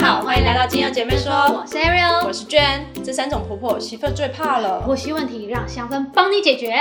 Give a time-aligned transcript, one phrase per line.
[0.00, 2.86] 好，欢迎来到金友姐妹说，我是 Ariel，我是娟。
[3.04, 6.72] 这三种婆婆媳妇最怕了，婆媳问题让香氛帮你解决。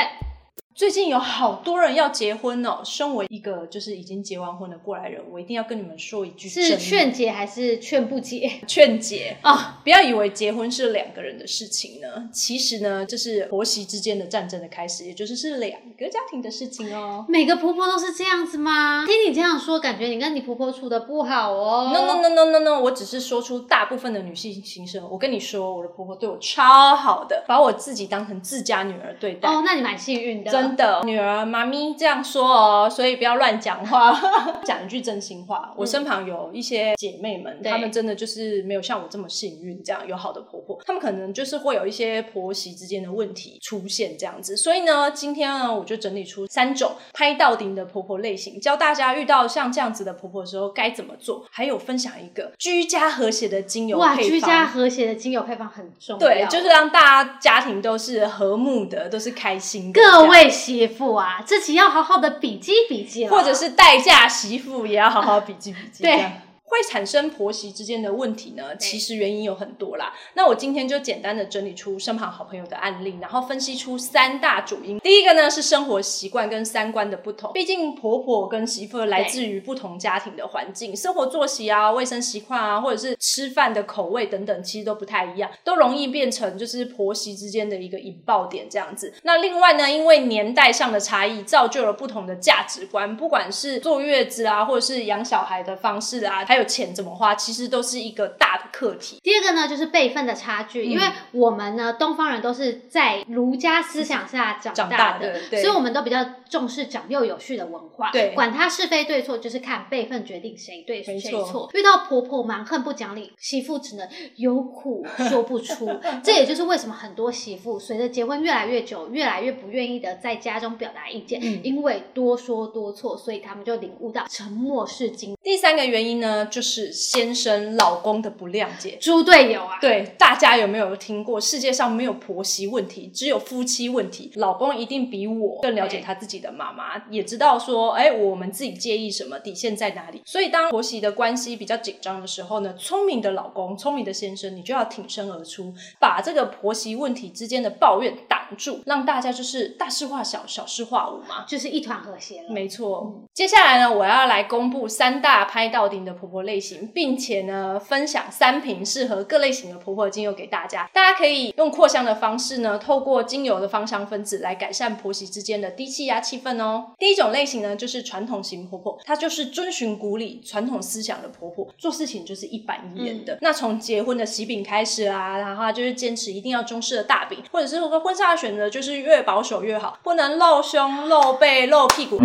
[0.78, 2.82] 最近有好多人要结婚哦。
[2.84, 8.48] 身为一个就是已经结完婚的过来人，我一定要跟你们说一句：是劝结还是劝不结？
[8.68, 9.82] 劝结啊！
[9.84, 17.26] 不要以为结婚是两个人的事情呢，其实呢，这是婆媳之间的战争的开始，也就是是两个家庭的事情哦。
[17.28, 19.04] 每个婆婆都是这样子吗？
[19.08, 21.92] 听你这样说，感觉你跟你婆婆处的不好哦。
[21.92, 25.04] No no no no no no，我只是说出大部分的女性心声。
[25.10, 29.50] 我跟你说，我的婆婆对我超好的，把我自己当成自家女儿对待。
[29.50, 30.52] 哦，那你蛮幸运的。
[30.52, 34.20] 真的，女儿妈咪这样说哦，所以不要乱讲话，
[34.66, 35.74] 讲一句真心话。
[35.76, 44.58] 我身旁有一些姐妹们，对她们真的就是没有像我这么幸运，这样有好的婆婆，她们可能就是会有一些婆媳之间的问题出现这样子。
[44.58, 54.24] 所以呢，今天呢，我就整理出三种拍到顶的婆婆类型，教大家遇到像这样子的婆婆的时候该怎么做，还有分享一个居家和谐的精油，配方。
[54.24, 56.20] 居家和谐的精油配方很重要。
[56.20, 60.02] 对，就是让大家家庭都是和睦的，都是开心的。
[60.02, 66.04] 各位媳妇啊，自己要好好的笔记笔记了，或者是代嫁媳妇也要好好笔记笔记。
[66.04, 66.32] 对
[66.70, 70.14] 会产生婆媳之间的问题呢，其实原因有很多啦。
[70.34, 75.00] 那我今天就简单的整理出身旁好朋友的案例，然后分析出三大主因。
[75.00, 89.14] 第一个呢是生活习惯跟三观的不同，毕竟婆婆跟媳妇来自于不同家庭的环境，生活作息啊、卫生习惯啊，或者是吃饭的口味等等，其实都不太一样，都容易变成就是婆媳之间的一个引爆点这样子。
[89.24, 99.20] 那另外呢，因为年代上的差异，造就了不同的价值观，不管是坐月子啊，或者是养小孩的方式啊，还有钱怎么花，其实都是一个大的课题。
[99.24, 108.12] 第二个呢，就是辈分的差距，嗯因为我们呢，东方人都是在儒家思想下长长大的，所以我们都比较重视长幼有序的文化。
[108.12, 111.70] 对管他是非对错，就是看辈分决定谁对谁没错错。
[111.74, 115.88] 遇到婆婆蛮横不讲理，媳妇只能有苦说不出。
[116.24, 125.36] 这也就是为什么很多媳妇随着结婚越来越久，越来越不愿意的在家中表达意见，嗯因为多说多错，所以他们就领悟到沉默是金。
[125.44, 128.98] 第三个原因呢，就是先生老公的不谅解。
[129.00, 129.78] 猪队友啊！
[129.80, 131.40] 对，大家有没有听过？
[131.40, 134.32] 世界上没有婆媳问题，只有夫妻问题。
[134.36, 140.22] 老公一定比我更了解他自己的妈妈，也知道说，哎，我们自己介意什么，底线在哪里。
[140.26, 148.16] 所以，当婆媳的关系比较紧张的时候呢，聪明的老公、聪明的先生，你就要挺身而出，把这个婆媳问题之间的抱怨
[148.48, 151.46] 挡住，让大家就是大事化小，小事化无嘛。
[151.48, 152.50] 就是一团和谐了。
[152.50, 160.90] 没错，接下来呢，我要来公布三大拍到顶的婆婆类型，并且呢，分享三瓶适合各类型的婆婆精油给大家。
[160.94, 166.94] 大家可以用扩香的方式呢，透过精油的芳香分子来改善婆媳之间的低气压气氛哦。
[166.98, 173.38] 第一种类型呢，就是传统型婆婆，她就是遵循古礼、传统思想的婆婆，做事情就是一板一眼的。
[173.42, 182.20] 那从结婚的喜饼开始啊，然后就是坚持一定要中式的大饼，或者是说婚纱的选择就是越保守越好，不能露胸、露背、露屁股。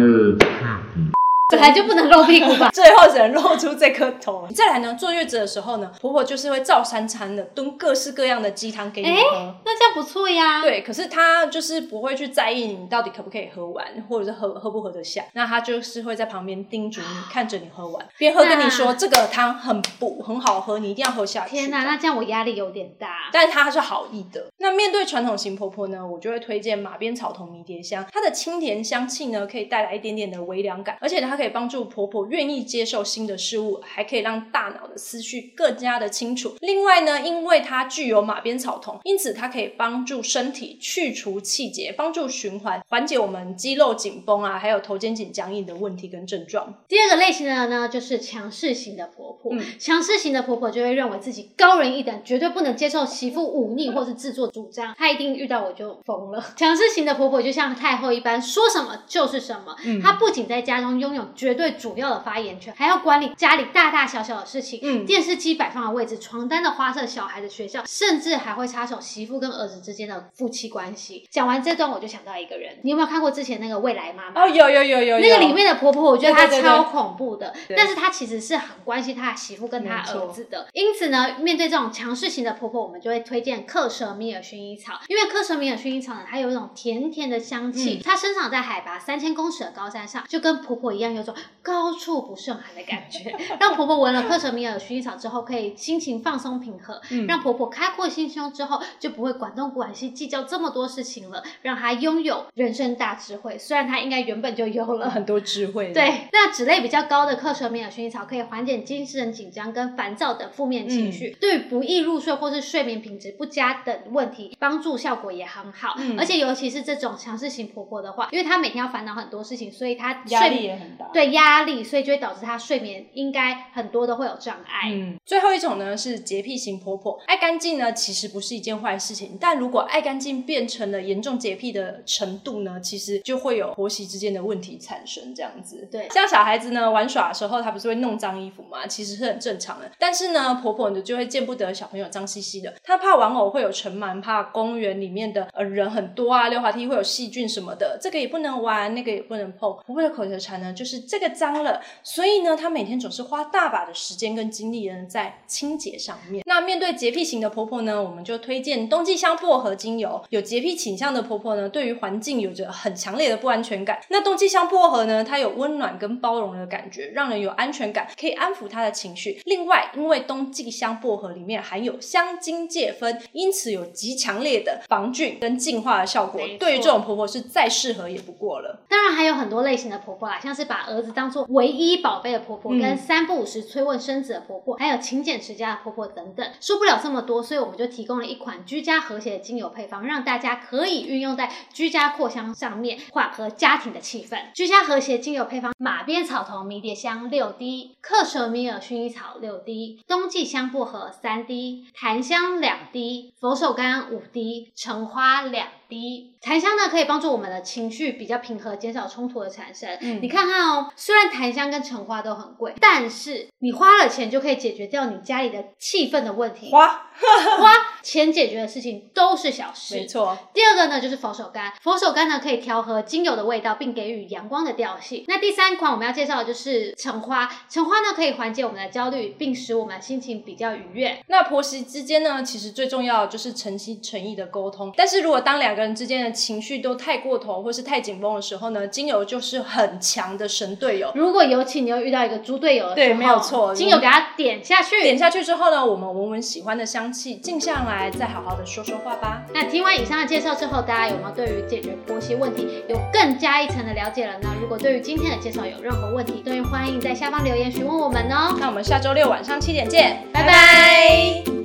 [1.63, 2.71] 来就不能露屁股吧？
[2.71, 4.47] 最后只能露出这颗头。
[4.55, 9.55] 再来呢，坐月子的时候呢，婆婆就是会照三餐的炖各式各样的鸡汤给你喝。
[9.65, 15.25] 那这样不错呀。，对，可是她就是不会去在意你到底可不可以喝完，或者是喝喝不喝得下。
[15.35, 21.51] 那她就是会在旁边叮嘱你，看着你喝完，边喝跟你说这个汤很补，很好喝，你一定要喝下去。
[21.51, 23.31] 天哪，那这样我压力有点大。
[23.33, 24.47] 但是她是好意的。
[24.59, 36.57] 那面对传统型婆婆呢，我就会推荐马鞭草同迷迭香，它的清甜香气呢，可以带来一点点的微凉感，而且它可以帮助婆婆愿意接受新的事物，还可以让大脑的思绪更加的清楚。
[36.61, 46.75] 另外呢，因为它具有马鞭草酮，因此它可以帮助身体去除气结，帮助循环，缓解我们肌肉紧绷啊，还有头肩颈僵硬的问题跟症状。
[46.89, 49.53] 第二个类型的呢，就是强势型的婆婆。
[49.55, 54.95] 嗯强势型的婆婆就会认为自己高人一等，绝对不能接受媳妇忤逆或是自作主张。
[54.97, 56.43] 她一定遇到我就疯了。
[56.57, 59.77] 强势型的婆婆就像太后一般，说什么就是什么。
[59.85, 64.79] 嗯她不仅在家中拥有绝对主要的发言权，还要管理家里大大小小的事情。
[64.81, 71.27] 嗯电视机摆放的位置、床单的花色、小孩的学校，甚至还会插手媳妇跟儿子之间的夫妻关系。
[71.29, 74.45] 讲完这段，我就想到一个人，你有没有看过之前那个未来妈妈？
[74.45, 80.69] 哦，有有有有有，那个里面的婆婆，我觉得她超恐怖的，对但是她其实是很关心她的媳妇跟她儿子的。
[80.73, 103.57] 因此呢，面对这种强势型的婆婆，我们就会推荐克什米尔薰衣草，因为克什米尔薰衣草呢，它有一种甜甜的香气，嗯它生长在海拔三千公尺的高山上，就跟婆婆一样，有种种高处不胜寒的感觉， 让婆婆闻了克什米尔薰衣草之后，可以心情放松平和，嗯让婆婆开阔心胸之后，就不会管东管西计较这么多事情了，让她拥有人生大智慧。
[103.59, 105.11] 虽然她应该原本就有了。
[105.11, 115.95] 很多智慧。，对，那脂类比较高的克什米尔薰衣草可以缓解精神紧张跟烦躁等负面情嗯绪，对不易入睡或是睡眠品质不佳等问题，帮助效果也很好。
[115.99, 121.07] 嗯而且尤其是这种强势型婆婆的话，因为她每天要烦恼很多事情，所以她压力也很大。。
[121.13, 124.91] 对压力，所以就会导致她睡眠应该很多都会有障碍。
[124.91, 135.89] 嗯，最后一种呢是洁癖型婆婆，爱干净呢其实不是一件坏事情，但如果爱干净变成了严重洁癖的程度呢，其实就会有婆媳之间的问题产生，这样子。
[135.91, 139.91] 对像小孩子呢玩耍的时候，他不是会弄脏衣服嘛，其实是很正常的。
[139.99, 149.73] 但是呢，婆婆呢就会见不得小朋友脏兮兮的，她怕玩偶会有尘螨，怕公园里面的呃人很多啊，溜滑梯会有细菌什么的，这个也不能玩，那个也不能碰。
[149.87, 156.43] 婆婆的口头禅呢就是这个脏了，所以呢，她每天总是花大把的时间跟精力呢在清洁上面。
[156.47, 160.23] 那面对洁癖型的婆婆呢，我们就推荐冬季香薄荷精油。
[160.31, 164.01] 有洁癖倾向的婆婆呢，对于环境有着很强烈的不安全感。
[164.09, 169.41] 那冬季香薄荷呢，它有温暖跟包容的感觉，让人有安全感，可以安抚她的情绪。
[169.45, 176.41] 另外，因为冬季香薄荷里面含有香精芥酚，因此有极强烈的防菌跟净化的效果。
[176.59, 178.85] 对于这种婆婆是再适合也不过了。
[178.89, 186.47] 当然还有很多类型的婆婆啦，像是把儿子当做唯一宝贝的婆婆，嗯跟三不五时催问生子的婆婆，还有勤俭持家的婆婆等等。
[186.61, 194.53] 说不了这么多，所以我们就提供了一款居家和谐的精油配方，让大家可以运用在居家扩香上面，缓和家庭的气氛。
[194.55, 205.69] 居家和谐精油配方：马鞭草头迷迭香六滴，克什米尔薰衣草六滴，冬季香薄荷三滴，檀香两滴，佛手柑五滴，橙花两
[206.01, 206.33] 滴。
[206.41, 209.89] 檀香呢可以帮助我们的情绪比较平和，减少冲突的产生。
[210.01, 216.71] 嗯你看看哦，虽然檀香跟橙花都很贵，但是你花了钱就可以解决掉你家里的气氛的问题。
[216.73, 216.89] 花，
[217.61, 217.73] 花
[218.03, 219.95] 钱解决的事情都是小事。
[219.95, 225.25] 没错，第二个呢就是佛手柑，佛手柑呢可以调和精油的味道，并给予阳光的调性。
[225.29, 231.23] 那第三款我们要介绍的就是橙花，橙花呢可以缓解我们的焦虑，并使我们心情比较愉悦。
[231.29, 234.93] 那婆媳之间呢，其实最重要的就是诚心诚意的沟通。
[234.97, 241.13] 但是如果当两个人之间的情绪都太过头或是太紧绷的时候呢，精油就是很强的神队友。
[241.15, 245.03] 如果尤其你又遇到一个猪队友的时候，对没有错精油给它点下去。
[245.03, 249.43] 点下去之后呢，我们闻闻喜欢的香气，静下来，再好好的说说话吧。
[249.53, 254.49] 那听完以上的介绍之后，大家有没有对于解决婆媳问题有更加一层的了解了呢？
[254.61, 258.57] 如果对于今天的介绍有任何问题，都欢迎在下方留言询问我们哦。
[258.61, 261.62] 那我们下周六晚上七点见，拜拜